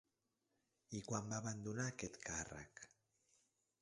[0.99, 2.87] I quan va abandonar aquest càrrec?